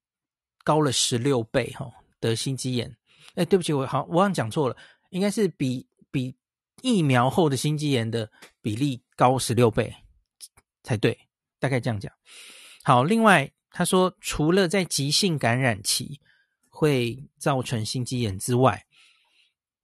[0.64, 2.96] 高了十六倍哈，得心肌炎。
[3.36, 4.78] 哎，对不起，我好，我好像讲错了，
[5.10, 6.36] 应该是比比
[6.82, 9.94] 疫苗后的心肌炎的比例高十六倍
[10.84, 11.18] 才对，
[11.60, 12.12] 大概这样讲。
[12.84, 16.22] 好，另外他说，除了在急性感染期
[16.70, 18.86] 会造成心肌炎之外，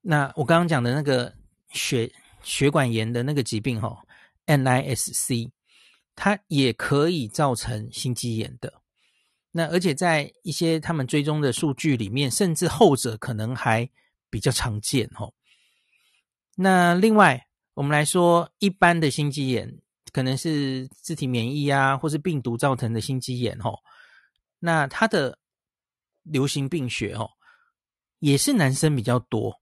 [0.01, 1.33] 那我刚刚讲的那个
[1.69, 2.11] 血
[2.43, 4.03] 血管炎的那个疾病哈
[4.45, 5.49] ，NISC。
[6.23, 8.71] 它也可以造成心肌炎的，
[9.49, 13.89] 那而且在一些他们追踪的数据里面，甚至后者可能还
[14.29, 15.33] 比较常见哦。
[16.55, 19.81] 那另外，我们来说一般的心肌炎，
[20.13, 23.79] 可能是自体免疫啊，或是病毒造成的心肌炎哦。
[24.59, 25.39] 那它的
[26.21, 27.31] 流行病学哦，
[28.19, 29.59] 也是男生比较多，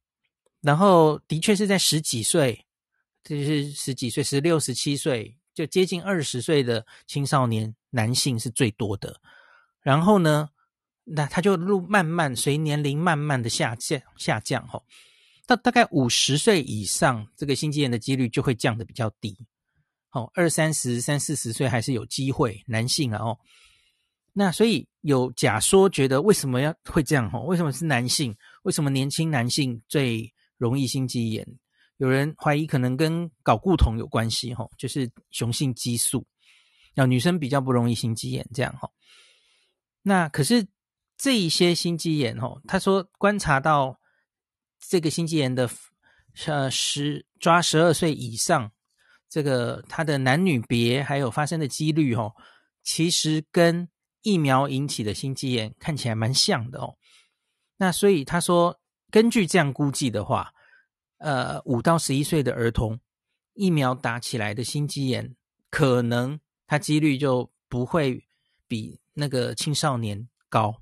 [0.59, 2.65] 然后的确是在十几岁，
[3.23, 5.37] 就是十几岁，十六、十七岁。
[5.53, 9.19] 就接近二十岁的青少年男性是最多的，
[9.81, 10.49] 然后呢，
[11.03, 14.81] 那他就路慢慢随年龄慢慢的下降下降哈，
[15.45, 19.37] 到大概五十岁以上，这个心肌炎的几率就会降得比较低。
[20.11, 23.37] 哦，二三十、三四十岁还是有机会，男性啊哦。
[24.33, 27.39] 那所以有假说觉得为什么要会这样哈？
[27.39, 28.35] 为什么是男性？
[28.63, 31.45] 为什么年轻男性最容易心肌炎？
[31.99, 36.25] 有人怀疑可能跟睾固酮有关系，哈，就是雄性激素，
[36.95, 38.89] 那女生比较不容易心肌炎这样，哈。
[40.01, 40.65] 那可是
[41.17, 43.99] 这一些心肌炎，哈，他说观察到
[44.87, 45.69] 这个心肌炎的，
[46.45, 48.71] 呃，十抓十二岁以上
[49.27, 52.33] 这个它的男女别还有发生的几率哦，
[52.81, 53.89] 其实跟
[54.21, 56.95] 疫苗引起的心肌炎看起来蛮像的哦。
[57.75, 58.79] 那所以他说，
[59.11, 60.53] 根据这样估计的话，
[61.19, 62.99] 呃，五到十一岁的儿童
[63.53, 65.35] 疫苗打起来的心肌炎，
[65.69, 68.21] 可能它几率就不会
[68.67, 70.75] 比那个青少年高。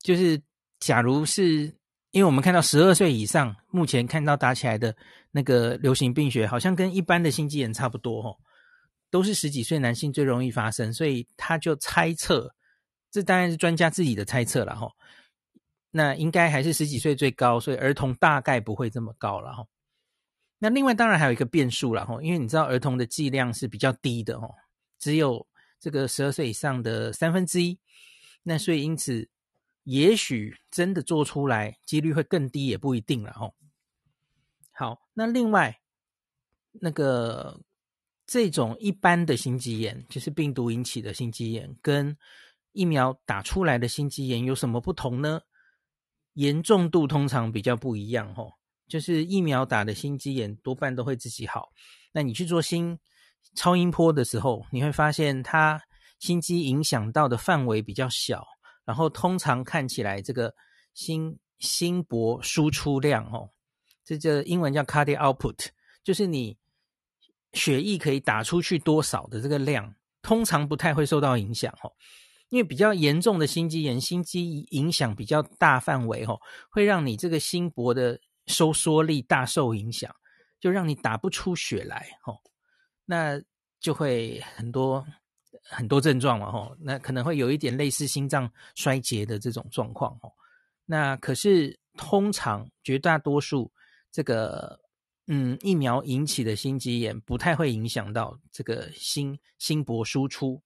[0.00, 0.40] 就是
[0.78, 1.74] 假如是。
[2.12, 4.96] 因为我们看到十二岁以上，目前看到打起来的
[5.30, 8.34] 那个流行病学，好像跟一般的心肌炎差不多哦，
[9.10, 12.50] 都是十几岁男性最容易发生，所以他就猜测，
[13.10, 14.90] 这当然是专家自己的猜测了哈。
[15.96, 19.66] 那应该还是十几岁最高，所以儿童大概不会这么高了哈。
[20.58, 24.54] 那另外当然还有一个变数了哈，因为你知道儿童的剂量是比较低的哦，
[24.98, 25.46] 只有
[25.80, 27.78] 这个十二岁以上的三分之一，
[28.42, 29.28] 那所以因此。
[29.88, 33.54] 也许真的做出来几率会更低，也不一定了哦。
[34.72, 35.78] 好，那另外
[36.72, 37.60] 那个
[38.26, 42.18] 这种一般的心肌炎，就是病毒引起的心肌炎，跟
[42.72, 45.40] 疫苗打出来的心肌炎有什么不同呢？
[46.36, 48.50] 严重度通常比较不一样哦。
[48.88, 51.68] 就是疫苗打的心肌炎多半都会自己好，
[52.12, 52.96] 那你去做心
[53.56, 55.82] 超音波的时候，你会发现它
[56.20, 58.46] 心肌影响到的范围比较小。
[58.84, 60.54] 然后通常看起来，这个
[60.94, 63.50] 心心搏输出量哦，
[64.04, 65.66] 这这英文叫 cardiac output，
[66.04, 66.56] 就是你
[67.52, 71.90] 血液可以打出去多少的这个量，通常不太会受到影响哦。
[72.48, 80.14] 因为比较严重的心肌炎，心肌影响比较大范围哦，会让你这个心搏的收缩力大受影响，
[80.60, 82.38] 就让你打不出血来哦，
[83.04, 83.40] 那
[83.80, 85.06] 就会很多。
[85.68, 90.32] 很多症状嘛，吼，那可能会有一点类似心脏衰竭的这种状况，吼。
[90.84, 93.68] 那可是通常绝大多数
[94.12, 94.78] 这个，
[95.26, 100.62] 嗯，疫苗引起的心肌炎不太会影响到这个心心搏输出。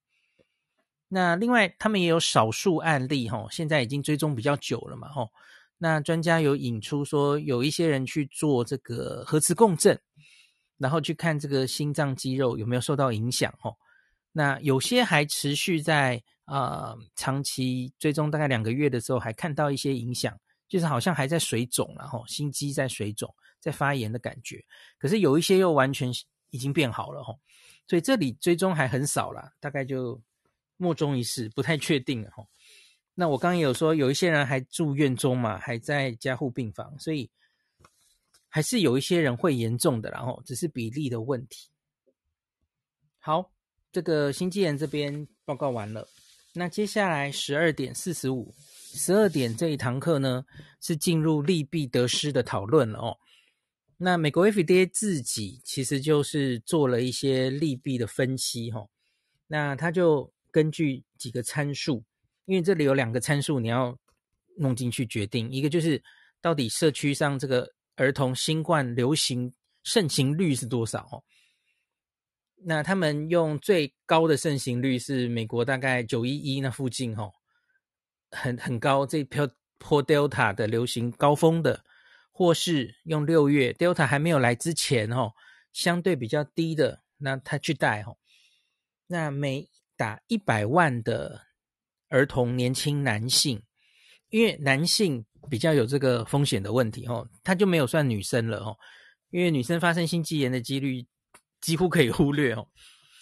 [1.12, 5.28] 那另外，他们也有少数案例，吼，现在已经追踪比较久了嘛，吼。
[5.76, 9.98] 那专家有引出说，有一些人去做这个核磁共振，
[10.78, 13.76] 然后去看这个心脏肌肉有没有受到影响，吼。
[14.30, 24.64] 那有些还持续在呃长期追踪，大概两个月的时候，还看到一些影响，就是好像还在水肿，然后心肌在水肿，在发炎的感觉。
[24.98, 26.08] 可是有一些又完全
[26.50, 27.34] 已经变好了哈，
[27.88, 30.20] 所以这里追踪还很少啦，大概就
[30.80, 32.44] 莫衷一是，不太确定哈。
[33.14, 37.30] 那我刚刚有说，有一些人还住院中嘛，还在加护病房，所以
[38.48, 41.68] 还是有一些人会严重的，然后只是比例的问题。
[43.18, 43.52] 好。
[43.92, 46.06] 这个心肌炎这边报告完了，
[46.54, 48.54] 那接下来十二点四十五，
[48.94, 50.46] 十二点这一堂课呢，
[50.80, 53.18] 是进入利弊得失的讨论了哦。
[53.96, 58.88] 那美国 FDA 自己其实就是做了一些利弊的分析哈、哦，
[59.48, 62.04] 那他就根据几个参数，
[62.44, 63.96] 因为这里有两个参数你要
[64.56, 66.02] 弄进去决定，一个就是
[66.40, 69.52] 到底社区上这个儿童新冠流行
[69.84, 71.22] 盛行率是多少哦。
[72.62, 77.32] 那他们用最高的盛行率是美国大概九一一那附近吼，
[78.30, 81.82] 很很高这波波 Delta 的流行高峰的，
[82.30, 85.32] 或是用六月 Delta 还没有来之前哦，
[85.72, 88.18] 相对比较低的，那他去带吼，
[89.06, 89.66] 那每
[90.00, 91.42] 打一百万的
[92.08, 93.62] 儿童年轻男性，
[94.30, 98.78] 因为男性比较有这个风险的问题吼，他就没有算女生了吼，
[99.30, 101.06] 因为女生发生心肌炎的几率。
[101.60, 102.66] 几乎可以忽略哦，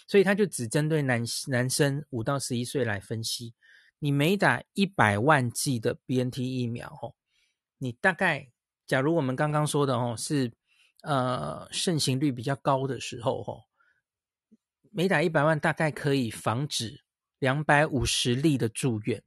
[0.06, 3.52] 所以他就只针对男男生五到十一岁来分析。
[3.98, 7.16] 你每打一百万剂的 BNT 疫苗哦，
[7.78, 8.48] 你大概
[8.86, 10.52] 假如我们刚刚说的哦是
[11.02, 13.64] 呃盛行率比较高的时候哦，
[14.98, 17.04] 每打一百万大概可以防止
[17.38, 19.22] 两百五十例的住院，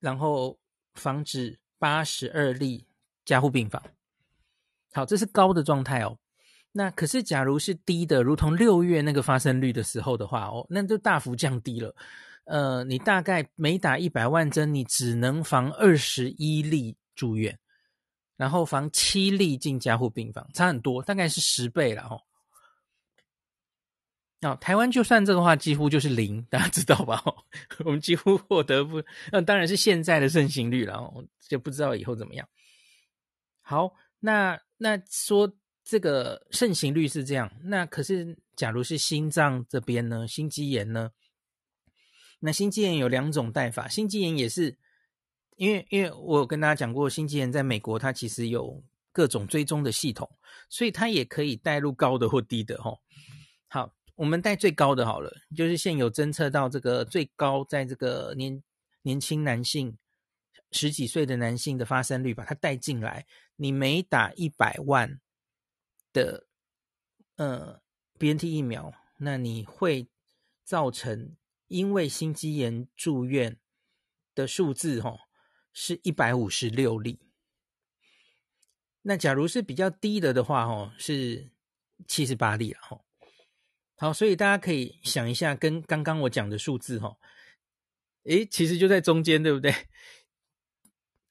[0.00, 0.58] 然后
[0.96, 2.86] 防止八十二例
[3.24, 3.82] 加护病房。
[4.92, 6.18] 好，这是高的状态哦。
[6.72, 11.96] 那可是，假如是低的，如同六月那个发生率的时候的话，哦，那就大幅降低了。
[12.44, 17.58] 呃，你大概每打一百万针，你只能防二十一例住院，
[18.36, 22.20] 然后防七例进加护病房，差很多，大概是十倍了哦。
[24.40, 27.22] 那、台湾就算这个话，几乎就是零，大家知道吧？
[27.84, 31.12] 我们几乎获得不，那当然是现在的盛行率了，
[31.48, 32.48] 就不知道以后怎么样。
[33.60, 35.54] 好，那那说。
[35.90, 40.28] 这个盛行率是这样，那可是假如是心脏这边呢？
[40.28, 41.12] 心肌炎呢？
[42.40, 44.76] 那心肌炎有两种带法，心肌炎也是
[45.56, 50.30] 因为因为我有跟大家讲过，心肌炎在美国它其实有各种追踪的系统，
[50.68, 52.92] 所以它也可以带入高的或低的哈。
[54.18, 58.60] 我们带最高的好了，就是现有侦测到这个最高，在这个年
[59.02, 59.96] 年轻男性
[60.72, 63.28] 十几岁的男性的发生率，把它带进来。
[63.54, 65.20] 你每打一百万
[66.12, 66.48] 的
[67.36, 67.80] 呃
[68.18, 70.08] BNT 疫苗，那你会
[70.64, 71.36] 造成
[71.68, 73.56] 因为心肌炎住院
[74.34, 75.16] 的数字哈，
[75.72, 77.20] 是一百五十六例。
[79.02, 81.52] 那假如是比较低的的话，哦，是
[82.08, 83.00] 七十八例了，哈。
[84.00, 87.16] 好，所以大家可以想一下，跟刚刚我讲的数字，哈，
[88.24, 89.74] 诶，其实就在中间，对不对？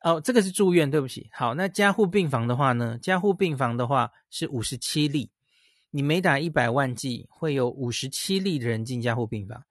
[0.02, 1.30] 哦，这个是住院，对不起。
[1.32, 3.00] 好，那加护病房的话呢？
[3.02, 5.32] 加护病房的话是五十七例，
[5.92, 9.64] 你每打一百万剂，会有五十七例的人进加护病房。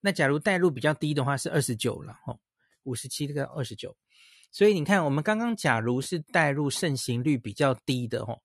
[0.00, 2.36] 那假如带入比较低的话，是二十九了，哈，
[2.82, 3.96] 五十七跟二十九。
[4.50, 8.42] 所以你看，我们刚刚假如是带入盛行率比较低的吼，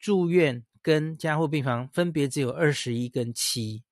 [0.00, 3.82] 住院跟加护病房分别只有二十一跟七，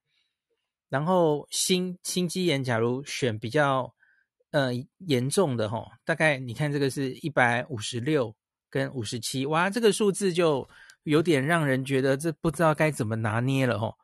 [0.88, 3.92] 然后心心肌炎假如选比较
[4.52, 8.36] 呃严重的吼，大概你看这个是一百五十六
[8.70, 10.68] 跟五十七，哇，这个数字就
[11.02, 13.96] 有点让人觉得这不知道该怎么拿捏了吼，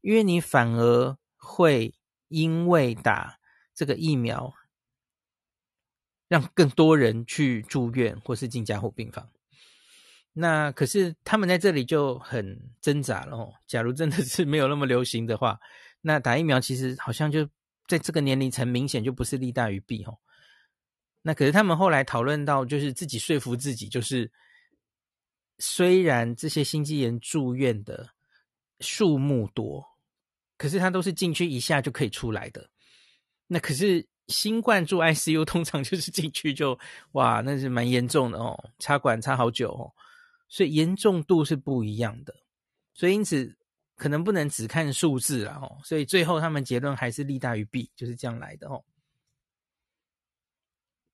[0.00, 1.94] 因为你反而会
[2.28, 3.38] 因为打
[3.74, 4.54] 这个疫苗。
[6.28, 9.30] 让更多人去住院或是进加护病房，
[10.40, 13.52] 那可是他们在这里就很挣扎了哦。
[13.66, 15.58] 假如真的是没有那么流行的话，
[16.00, 17.44] 那打疫苗其实好像就
[17.88, 20.16] 在这个年龄层明显就不是利大于弊哦。
[21.22, 24.30] 那可是他们后来讨论到，就是自己说服自己，就是
[25.58, 28.08] 虽然这些心肌炎住院的
[28.78, 29.84] 数目多，
[30.56, 32.70] 可是他都是进去一下就可以出来的。
[33.48, 34.06] 那可是。
[34.28, 36.78] 新冠住 ICU 通常就是进去就
[37.12, 39.90] 哇，那是蛮严重的哦，插管插好久哦，
[40.48, 42.34] 所以严重度是不一样的，
[42.94, 43.56] 所以因此
[43.96, 48.82] 可能不能只看数字啦哦，所以最后他们结论还是利大于弊，就是这样来的哦。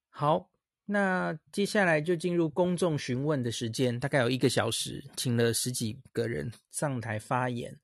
[0.08, 0.48] 好，
[0.84, 7.76] 那接下来就进入公众询问的时间，大概有一个小时，请了十几个人上台发言，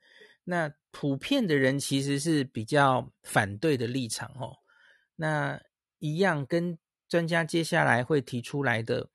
[0.45, 4.57] 那普遍的人其实是比较反对的立场哦。
[5.17, 5.61] 那
[5.99, 6.79] 一样跟
[7.09, 9.11] 专家接下来会提出来的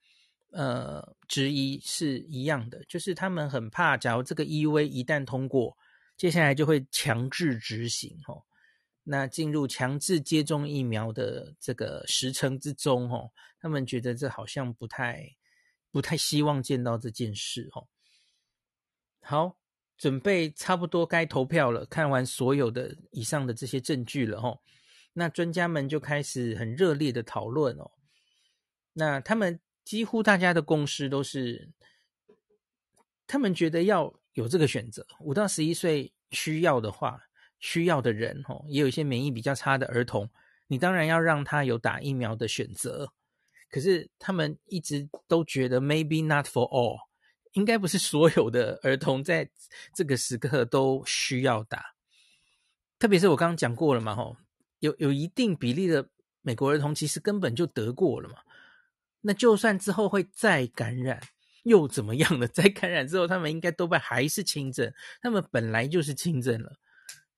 [0.56, 5.78] 呃质疑是一样的，就是他们很怕，假如这个 EUA 一旦通过，
[6.16, 8.44] 接下来就会强制执行哦。
[9.04, 13.30] 那进入强制接种疫苗的这个时程之中哦，
[13.60, 15.36] 他们觉得这好像不太
[15.92, 17.88] 不太希望见到这件事哦。
[19.22, 19.60] 好，
[19.98, 24.62] 准备差不多该投票了，看完所有的以上的这些证据了哦。
[25.14, 27.92] 那专家们就开始很热烈的讨论哦。
[28.94, 31.70] 那他们几乎大家的共识都是，
[33.26, 37.22] 他们觉得要有这个选择，五到十一岁需要的话，
[37.60, 40.30] 需要的人哦，也有一些免疫比较差的儿童，
[40.68, 43.14] 你当然要让他有打疫苗的选择。
[43.70, 46.98] 可是他们一直都觉得，maybe not for all，
[47.54, 49.50] 应该不是所有的儿童在
[49.94, 51.94] 这个时刻都需要打。
[52.98, 54.36] 特别是我刚刚讲过了嘛，吼。
[54.80, 56.10] 有有一定比例的
[56.42, 58.36] 美国儿童其实根本就得过了嘛，
[59.28, 61.20] 那就算之后会再感染
[61.64, 62.48] 又怎么样呢？
[62.54, 66.72] 再感染之后，他们应该多半还是轻症，他们本来就是轻症了，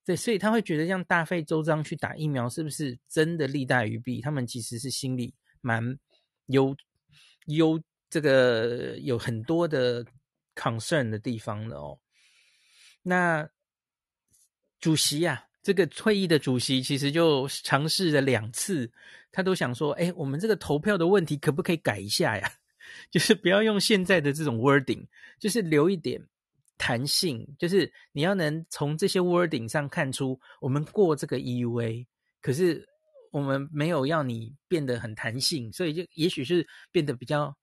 [0.03, 4.19] 对，所以他会觉得这样大费周章去打疫苗，是不是真的利大于弊？
[4.19, 5.97] 他们其实是心里蛮
[6.47, 6.75] 忧
[7.45, 10.05] 忧这个有很多的
[10.55, 11.97] concern 的地方的哦。
[13.01, 13.49] 那
[14.81, 15.46] 主席呀、啊。
[15.68, 18.89] 这个会议的主席其实就尝试了两次，
[19.34, 22.49] 他都想说：“哎，我们这个投票的问题可不可以改一下呀？
[23.11, 25.05] 就是不要用现在的这种 wording，
[25.38, 26.26] 就是留一点
[26.78, 32.05] 弹性，就是你要能从这些 wording 上看出我们过这个 EUA，
[32.41, 32.88] 可是
[33.34, 37.53] 我们没有要你变得很弹性，所以就也许是变得比较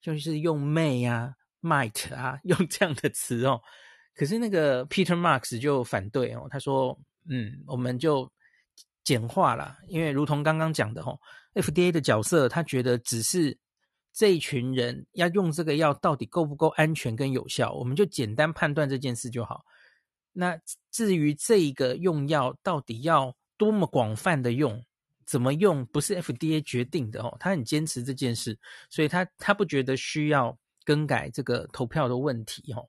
[0.00, 3.62] 就是用 may 啊、might 啊，用这样的词哦。
[4.16, 6.98] 可是那个 Peter Marks 就反对哦，他说。
[7.28, 8.30] 嗯，我们就
[9.04, 11.20] 简化了，因为如同刚刚讲的吼
[11.54, 13.56] ，FDA 的角色，他觉得只是
[14.12, 19.64] 这一群人要用这个药到底够不够安全跟有效，我们就简单判断这件事就好。
[20.32, 20.58] 那
[20.90, 24.84] 至于这个用药到底要多么广泛的用，
[25.24, 28.58] 怎么用，不是 FDA 决定的哦，他很坚持这件事，
[28.90, 32.88] 所以他他不觉得需要更改这个投票的问题哦。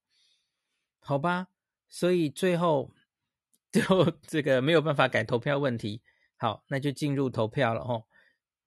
[0.99, 1.47] 好吧，
[1.87, 2.89] 所以最后。
[3.73, 5.99] 最后这个没有办法改投票问题，
[6.37, 8.05] 好，那就进入投票了吼。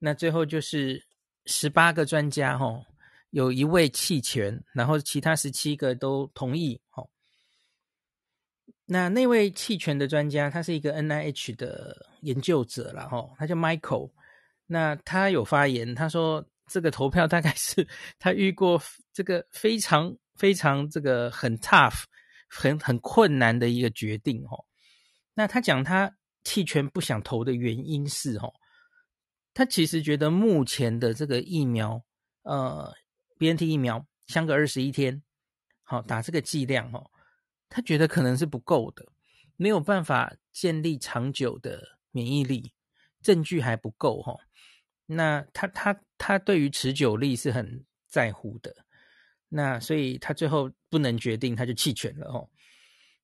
[0.00, 1.06] 那最后就是
[1.44, 2.84] 十八个专家吼，
[3.30, 6.80] 有一位弃权，然后其他十七个都同意。
[6.90, 7.08] 哦，
[8.84, 14.10] 那那位弃权的专家，他是一个 NIH 的研究者了，哈，他叫 Michael。
[14.66, 17.86] 那他有发言，他说这个投票大概是
[18.18, 18.82] 他遇过
[19.12, 22.02] 这个非常非常这个很 tough、
[22.48, 24.44] 很很困难的一个决定。
[24.50, 24.65] 哦，
[25.36, 28.52] 那他讲他弃权不想投的原因是，哦，
[29.54, 32.02] 他其实觉得目前的这个疫苗，
[32.42, 32.92] 呃。
[33.38, 35.22] BNT 疫苗相隔二十一天，
[35.82, 37.10] 好打这个剂量哦，
[37.68, 39.06] 他觉得可能是不够的，
[39.56, 42.72] 没有办法建立长久的免疫力，
[43.20, 44.34] 证据还不够哈。
[45.04, 48.74] 那他他他对于持久力是很在乎的，
[49.50, 52.48] 那所以他最后不能决定，他就弃权了哦。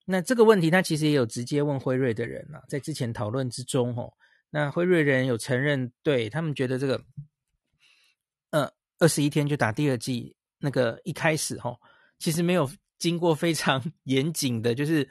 [0.05, 4.13] 那这个问题他其实也有直接问辉瑞的人啊，在之前讨论之中哦，
[4.51, 7.03] 那辉瑞人有承认，对他们觉得这个，
[8.51, 8.73] 呃。
[8.99, 11.77] 二十一天就打第二剂，那个一开始哈，
[12.21, 15.09] 其实没有经过非常 严谨的，就是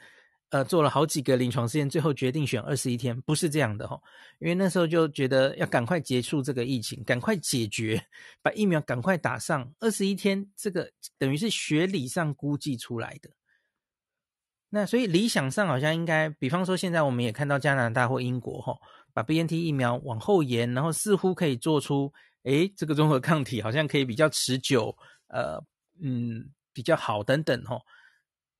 [0.48, 4.00] 呃做了好几个临床试验，最后决定选二十一天，不是这样的哈，
[4.38, 8.02] 因为那时候就觉得要赶快结束这个疫情，赶快解决，
[8.40, 9.70] 把疫苗赶快打上。
[9.80, 13.28] 二十一天这个等于是学理上估计出来的，
[14.74, 18.74] 那所以理想上好像应该，比方说现在我们也看到加拿大或英国哈，
[19.12, 22.10] 把 BNT 疫苗往后延，然后似乎可以做出。
[22.44, 24.96] 诶，这个综合抗体好像可以比较持久，
[25.28, 25.62] 呃，
[26.02, 27.82] 嗯，比较好等等吼。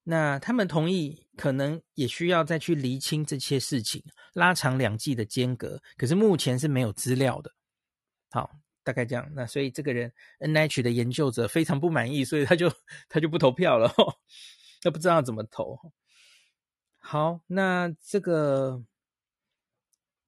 [0.04, 4.00] 那他们同意，可能也需要再去厘清这些事情，
[4.34, 5.80] 拉长两季的间隔。
[5.96, 7.50] 可是目前是没有资料的。
[8.30, 8.50] 好，
[8.84, 9.28] 大概这样。
[9.34, 12.72] 那所以这个人 NH 的研究者非常不满意，所以他就
[13.08, 13.92] 他就不投票了，
[14.80, 15.76] 他不知道怎么投。
[17.02, 18.82] 好，那这个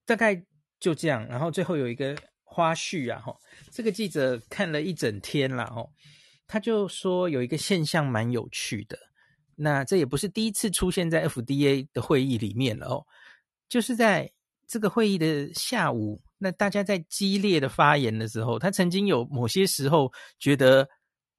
[0.05, 0.45] 大概
[0.79, 1.27] 就这样。
[1.29, 2.15] 然后最后有一个。
[2.47, 3.37] 花絮啊，哈，
[3.73, 5.91] 这个记者看了一整天了，哦，
[6.47, 8.97] 他就说有一个现象蛮有趣的，
[9.57, 13.05] 那这也不是第一次出现在 FDA 的会议里面了哦，
[13.69, 14.31] 就是在
[14.69, 20.89] 这个会议的下午，那大家在激烈的发言的时候，他曾经有某些时候觉得，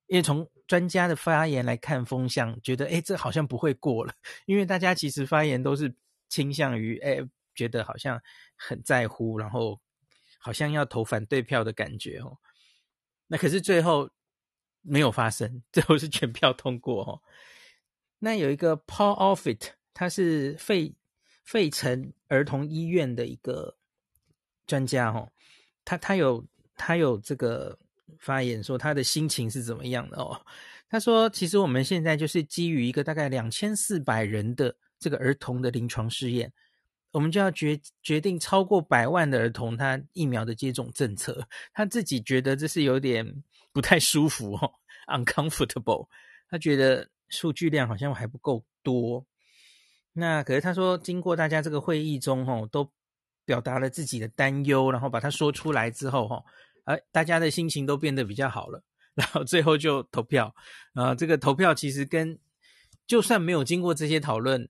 [0.07, 4.13] 因为从专家的发言来看风向，觉得诶这好像不会过了，
[4.45, 5.93] 因为大家其实发言都是
[6.29, 8.21] 倾向于诶觉得好像
[8.55, 9.79] 很在乎，然后。
[10.37, 12.37] 好像要投反对票的感觉哦，
[13.25, 14.11] 那可是最后
[14.83, 17.21] 没有发生，最后是全票通过哦。
[18.19, 20.93] 那有一个 Paul Offit，他是费
[21.43, 23.75] 费城儿童医院的一个
[24.67, 25.31] 专家哦，
[25.83, 26.45] 他他有
[26.75, 27.79] 他有这个
[28.19, 30.39] 发言说他的心情是怎么样的哦。
[30.89, 36.51] 他说，其实我们现在就是基于一个大概两千四百人的这个儿童的临床试验。
[37.11, 43.25] 我们就要决决定超过百万的儿童他疫苗的接种政策，他自己觉得这是有点
[43.71, 44.71] 不太舒服哦
[45.07, 46.07] ，uncomfortable。
[46.49, 49.25] 他觉得数据量好像还不够多。
[50.11, 52.91] 那可是他说，经过大家这个会议中哦，都
[53.45, 56.43] 表达了自己的担忧，然后把它说出来之后哈，
[56.85, 58.83] 哎，大家的心情都变得比较好了。
[59.13, 60.53] 然后最后就投票，
[60.93, 62.39] 啊，这个投票其实跟
[63.05, 64.67] 就算没有经过这些讨论。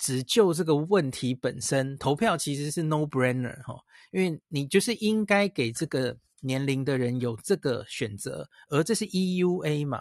[0.00, 3.74] 只就这个问题本身，投票其实是 no brainer 哈，
[4.12, 10.00] 因为你就是应该给这个年龄的人有这个选择，而这是 EUA 嘛，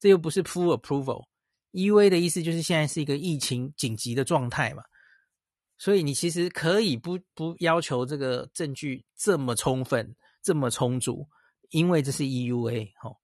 [0.00, 1.26] 这又不是 full approval。
[1.70, 4.82] EUA 的意思就是现在是一个疫情紧急的状态嘛，
[5.78, 10.16] 所以你其实可以不不要求这个证据这么充分、
[10.46, 11.28] 这么充足，
[11.70, 13.16] 因为这是 EUA 哈。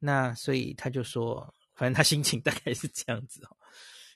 [0.00, 3.56] 那所以他就说，反正他心情大概是这样子哈。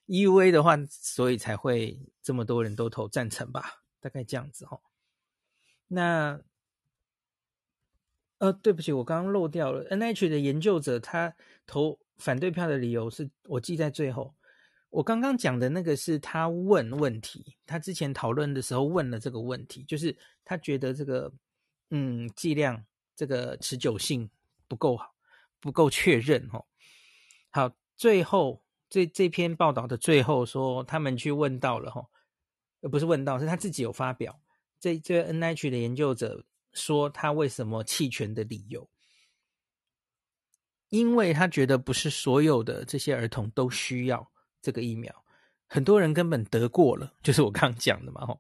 [0.09, 4.81] EUA 的话，所以才会这么多人都投赞成吧，大概这样子哈。
[5.87, 6.41] 那
[8.39, 11.33] 呃，对不起，我刚刚漏掉了 NH 的研究者，他
[11.69, 14.35] 投反对票的理由是我记在最后。
[14.91, 21.33] 我刚刚讲的那个是他问问题，他之前讨论的时候问了这个问题，就是他觉得这个
[21.97, 22.85] 嗯剂量
[23.15, 24.29] 这个持久性
[24.67, 25.15] 不够好，
[25.61, 26.65] 不够确认哈。
[27.51, 28.63] 好，最后。
[28.91, 32.07] 这这篇报道的最后说，他们去问到了哈，
[32.81, 34.39] 呃，不是问到，是他自己有发表。
[34.79, 38.89] 这这 N H 的研究者说，他为什么弃权的理由，
[40.91, 44.31] 因为他觉得不是所有的这些儿童都需要
[44.63, 45.13] 这个疫苗，
[45.67, 48.39] 很多人根本得过了，就是我刚刚讲的嘛哈。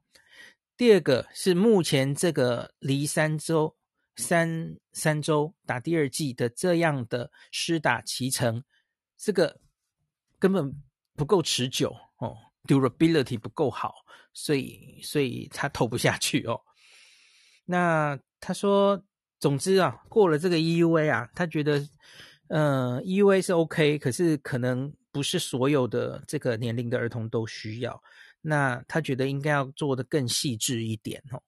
[0.76, 3.76] 第二个是目前这个离三周
[4.16, 8.62] 三三周打第二剂的这样的施打期程，
[9.16, 9.60] 这个。
[10.36, 10.74] 根本
[11.16, 13.94] 不够持久哦，durability 不够好，
[14.34, 16.60] 所以所以他投不下去哦。
[17.64, 19.02] 那他说
[19.40, 21.88] 总之啊，过了这个 EUA 啊，他觉得，
[22.48, 28.02] 呃，EUA 是 OK，可是可能不是所有的这个年龄的儿童都需要。
[28.46, 31.42] 那他觉得应该要做的更细致一点哦。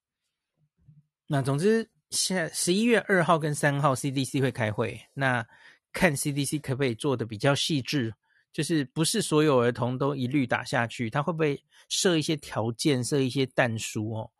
[1.27, 5.45] 那总之，现十一月二号跟三号 CDC 会开会，那
[5.93, 8.13] 看 CDC 可不可以做的比较细致，
[8.51, 14.31] 就是不是所有儿童都一律打下去，他会不会设一些条件，设一些但书哦？